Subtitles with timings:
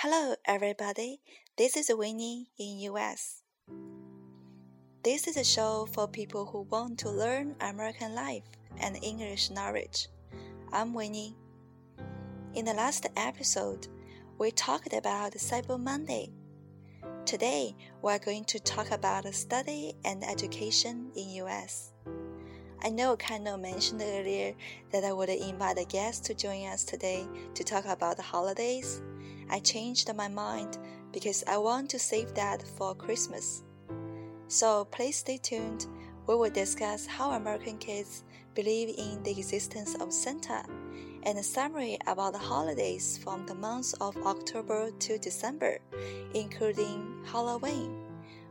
[0.00, 1.22] Hello, everybody.
[1.56, 3.40] This is Winnie in US.
[5.02, 8.44] This is a show for people who want to learn American life
[8.76, 10.08] and English knowledge.
[10.70, 11.34] I'm Winnie.
[12.52, 13.88] In the last episode,
[14.36, 16.30] we talked about Cyber Monday.
[17.24, 21.92] Today, we're going to talk about study and education in US.
[22.82, 24.54] I know Kano mentioned earlier
[24.92, 29.00] that I would invite a guest to join us today to talk about the holidays.
[29.49, 30.77] I changed my mind
[31.11, 33.63] because I want to save that for Christmas.
[34.47, 35.87] So please stay tuned.
[36.27, 40.63] We will discuss how American kids believe in the existence of Santa
[41.23, 45.79] and a summary about the holidays from the months of October to December,
[46.33, 47.89] including Halloween.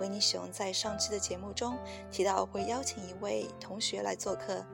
[0.00, 1.78] 维尼熊在上期的节目中
[2.10, 4.64] 提到会邀请一位同学来做客，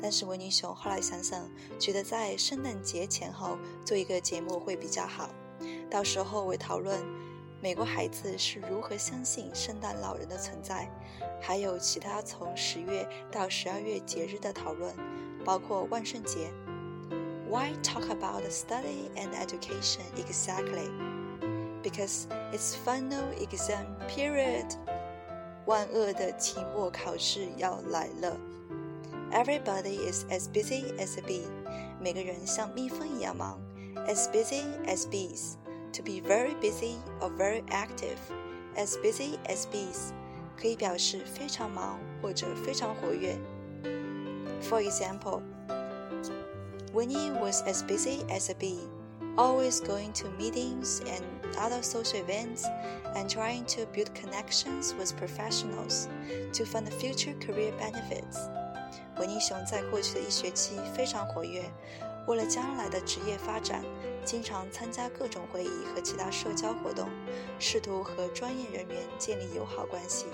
[0.00, 5.30] 但是维尼熊后来想想，觉得在圣诞节前后做一个节目会比较好。
[5.89, 6.99] 到时候会讨论
[7.61, 10.89] 美国孩子是如何相信圣诞老人的存在，
[11.39, 14.93] 还有其他从十月到十二月节日的讨论，
[15.45, 16.51] 包括万圣节。
[17.49, 20.89] Why talk about study and education exactly?
[21.83, 24.65] because it's final exam period.
[25.65, 28.37] 万恶的期末考试要来了。
[29.31, 31.45] Everybody is as busy as a bee.
[31.99, 33.59] 每个人像蜜蜂一样忙。
[34.07, 35.57] as busy as bees,
[35.93, 38.19] to be very busy or very active,
[38.77, 40.13] as busy as bees,
[40.57, 43.37] 可以表示非常忙或者非常活跃。
[44.61, 45.41] For example,
[46.93, 48.87] Winnie was as busy as a bee,
[49.37, 51.23] always going to meetings and
[51.57, 52.65] other social events
[53.15, 56.07] and trying to build connections with professionals
[56.53, 58.49] to find future career benefits.
[59.19, 61.63] 维尼熊在过去的一学期非常活跃，
[62.27, 63.83] 为了将来的职业发展，
[64.23, 67.09] 经常参加各种会议和其他社交活动，
[67.59, 70.27] 试图和专业人员建立友好关系。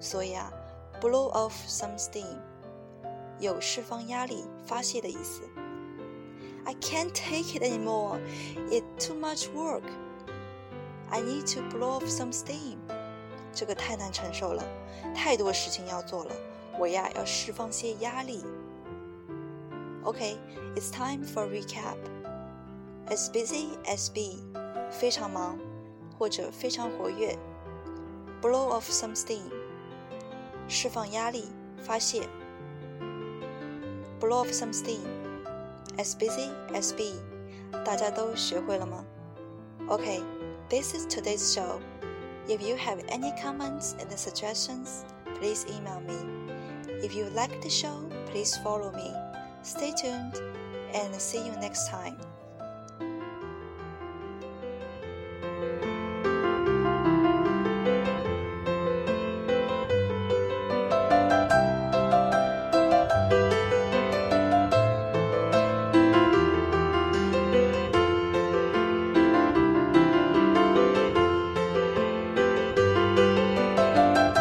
[0.00, 0.52] 所以啊，
[1.00, 2.38] blow off some steam
[3.38, 5.42] 有释放压力、发泄的意思。
[6.64, 8.18] I can't take it anymore.
[8.70, 9.84] It's too much work.
[11.10, 12.78] I need to blow off some steam.
[13.52, 14.64] 这个太难承受了，
[15.14, 16.34] 太多事情要做了，
[16.78, 18.44] 我呀要释放些压力。
[20.04, 20.36] Okay,
[20.74, 21.96] it's time for recap.
[23.08, 24.38] As busy as bee，
[24.90, 25.58] 非常忙
[26.18, 27.36] 或者非常活跃。
[28.40, 29.50] Blow off some steam，
[30.68, 31.44] 释放压力，
[31.82, 32.28] 发泄。
[34.20, 37.14] Blow off some steam。as busy as bee，
[37.84, 39.04] 大家都学会了吗？
[39.88, 40.22] Okay,
[40.68, 41.78] this is today's show.
[42.48, 45.04] If you have any comments and suggestions,
[45.38, 46.16] please email me.
[47.02, 49.12] If you like the show, please follow me.
[49.62, 50.40] Stay tuned
[50.92, 52.16] and see you next time.